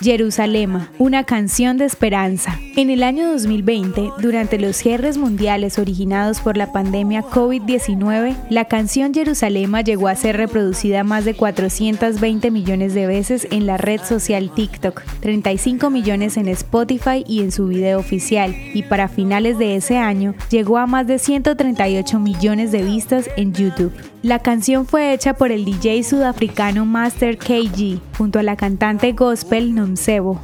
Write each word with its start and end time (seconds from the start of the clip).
Jerusalema, 0.00 0.90
una 0.98 1.24
canción 1.24 1.76
de 1.76 1.86
esperanza. 1.86 2.56
En 2.76 2.88
el 2.88 3.02
año 3.02 3.32
2020, 3.32 4.12
durante 4.22 4.58
los 4.60 4.76
cierres 4.76 5.18
mundiales 5.18 5.76
originados 5.78 6.40
por 6.40 6.56
la 6.56 6.70
pandemia 6.70 7.22
COVID-19, 7.22 8.36
la 8.48 8.66
canción 8.66 9.12
Jerusalema 9.12 9.80
llegó 9.80 10.06
a 10.06 10.14
ser 10.14 10.36
reproducida 10.36 11.02
más 11.02 11.24
de 11.24 11.34
420 11.34 12.50
millones 12.52 12.94
de 12.94 13.06
veces 13.08 13.48
en 13.50 13.66
la 13.66 13.76
red 13.76 14.00
social 14.02 14.52
TikTok, 14.54 15.02
35 15.20 15.90
millones 15.90 16.36
en 16.36 16.46
Spotify 16.48 17.24
y 17.26 17.40
en 17.40 17.50
su 17.50 17.66
video 17.66 17.98
oficial, 17.98 18.54
y 18.72 18.84
para 18.84 19.08
finales 19.08 19.58
de 19.58 19.74
ese 19.74 19.98
año 19.98 20.34
llegó 20.48 20.78
a 20.78 20.86
más 20.86 21.08
de 21.08 21.18
138 21.18 22.20
millones 22.20 22.70
de 22.70 22.84
vistas 22.84 23.28
en 23.36 23.52
YouTube. 23.52 23.92
La 24.22 24.38
canción 24.38 24.86
fue 24.86 25.14
hecha 25.14 25.32
por 25.32 25.50
el 25.50 25.64
DJ 25.64 26.02
sudafricano 26.02 26.84
Master 26.84 27.38
KG 27.38 28.00
junto 28.18 28.38
a 28.38 28.42
la 28.42 28.54
cantante 28.54 29.12
gospel 29.12 29.74
Nomsebo. 29.74 30.38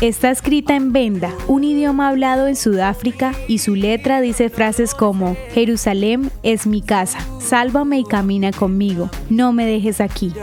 Está 0.00 0.30
escrita 0.30 0.74
en 0.74 0.92
Venda, 0.92 1.32
un 1.46 1.62
idioma 1.62 2.08
hablado 2.08 2.48
en 2.48 2.56
Sudáfrica, 2.56 3.32
y 3.46 3.58
su 3.58 3.76
letra 3.76 4.20
dice 4.20 4.50
frases 4.50 4.94
como 4.94 5.36
Jerusalén 5.52 6.30
es 6.42 6.66
mi 6.66 6.82
casa, 6.82 7.18
sálvame 7.40 8.00
y 8.00 8.04
camina 8.04 8.50
conmigo, 8.50 9.08
no 9.30 9.52
me 9.52 9.64
dejes 9.66 10.00
aquí. 10.00 10.34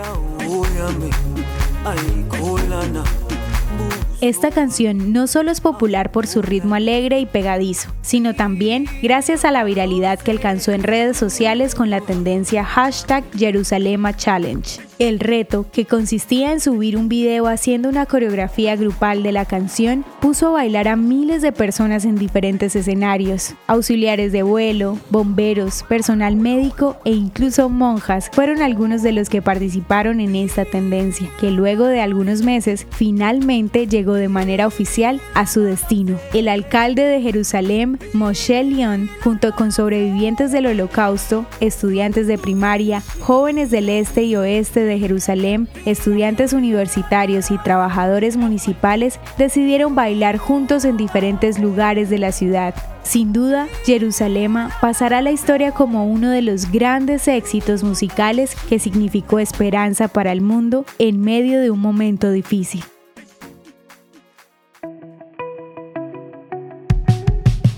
Esta 4.23 4.51
canción 4.51 5.11
no 5.11 5.27
solo 5.27 5.51
es 5.51 5.59
popular 5.59 6.09
por 6.09 6.27
su 6.27 6.41
ritmo 6.41 6.75
alegre 6.75 7.19
y 7.19 7.25
pegadizo, 7.25 7.93
sino 8.01 8.33
también 8.33 8.85
gracias 9.01 9.43
a 9.43 9.51
la 9.51 9.65
viralidad 9.65 10.17
que 10.17 10.31
alcanzó 10.31 10.71
en 10.71 10.83
redes 10.83 11.17
sociales 11.17 11.75
con 11.75 11.89
la 11.89 11.99
tendencia 11.99 12.63
hashtag 12.63 13.25
Jerusalema 13.37 14.15
Challenge. 14.15 14.79
El 14.99 15.19
reto, 15.19 15.65
que 15.71 15.85
consistía 15.85 16.51
en 16.51 16.59
subir 16.59 16.97
un 16.97 17.09
video 17.09 17.47
haciendo 17.47 17.89
una 17.89 18.05
coreografía 18.05 18.75
grupal 18.75 19.23
de 19.23 19.31
la 19.31 19.45
canción, 19.45 20.05
puso 20.21 20.49
a 20.49 20.51
bailar 20.51 20.87
a 20.87 20.95
miles 20.95 21.41
de 21.41 21.51
personas 21.51 22.05
en 22.05 22.15
diferentes 22.15 22.75
escenarios. 22.75 23.55
Auxiliares 23.65 24.31
de 24.31 24.43
vuelo, 24.43 24.99
bomberos, 25.09 25.83
personal 25.89 26.35
médico 26.35 26.97
e 27.05 27.11
incluso 27.11 27.69
monjas 27.69 28.29
fueron 28.31 28.61
algunos 28.61 29.01
de 29.01 29.13
los 29.13 29.29
que 29.29 29.41
participaron 29.41 30.19
en 30.19 30.35
esta 30.35 30.63
tendencia, 30.63 31.27
que 31.39 31.49
luego 31.49 31.85
de 31.85 32.01
algunos 32.01 32.43
meses 32.43 32.85
finalmente 32.91 33.87
llegó 33.87 34.13
de 34.13 34.29
manera 34.29 34.67
oficial 34.67 35.19
a 35.33 35.47
su 35.47 35.61
destino. 35.61 36.17
El 36.33 36.47
alcalde 36.47 37.03
de 37.03 37.21
Jerusalén, 37.21 37.99
Moshe 38.13 38.63
Leon, 38.63 39.09
junto 39.23 39.55
con 39.55 39.71
sobrevivientes 39.71 40.51
del 40.51 40.67
holocausto, 40.67 41.47
estudiantes 41.59 42.27
de 42.27 42.37
primaria, 42.37 43.01
jóvenes 43.19 43.71
del 43.71 43.89
este 43.89 44.23
y 44.23 44.35
oeste 44.35 44.82
de 44.83 44.99
Jerusalén, 44.99 45.67
estudiantes 45.85 46.53
universitarios 46.53 47.51
y 47.51 47.57
trabajadores 47.57 48.37
municipales 48.37 49.19
decidieron 49.37 49.95
bailar 49.95 50.37
juntos 50.37 50.85
en 50.85 50.97
diferentes 50.97 51.59
lugares 51.59 52.09
de 52.09 52.19
la 52.19 52.31
ciudad. 52.31 52.73
Sin 53.03 53.33
duda, 53.33 53.67
Jerusalén 53.85 54.53
pasará 54.81 55.17
a 55.17 55.21
la 55.21 55.31
historia 55.31 55.71
como 55.71 56.05
uno 56.05 56.29
de 56.29 56.41
los 56.41 56.71
grandes 56.71 57.27
éxitos 57.27 57.83
musicales 57.83 58.55
que 58.69 58.79
significó 58.79 59.39
esperanza 59.39 60.07
para 60.07 60.31
el 60.31 60.41
mundo 60.41 60.85
en 60.99 61.19
medio 61.19 61.59
de 61.59 61.69
un 61.69 61.79
momento 61.79 62.31
difícil. 62.31 62.83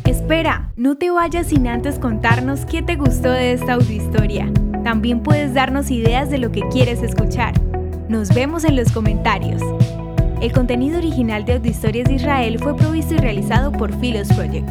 Espera, 0.05 0.71
no 0.75 0.97
te 0.97 1.11
vayas 1.11 1.47
sin 1.47 1.67
antes 1.67 1.99
contarnos 1.99 2.65
qué 2.65 2.81
te 2.81 2.95
gustó 2.95 3.31
de 3.31 3.53
esta 3.53 3.73
audiohistoria. 3.73 4.51
También 4.85 5.21
puedes 5.21 5.55
darnos 5.55 5.89
ideas 5.89 6.29
de 6.29 6.37
lo 6.37 6.51
que 6.51 6.61
quieres 6.69 7.01
escuchar. 7.01 7.59
Nos 8.07 8.29
vemos 8.35 8.63
en 8.65 8.75
los 8.75 8.91
comentarios. 8.91 9.59
El 10.43 10.51
contenido 10.51 10.99
original 10.99 11.43
de 11.43 11.53
Audiohistorias 11.53 12.07
de 12.07 12.13
Israel 12.13 12.59
fue 12.59 12.77
provisto 12.77 13.15
y 13.15 13.17
realizado 13.17 13.71
por 13.71 13.99
Philos 13.99 14.27
Project. 14.27 14.69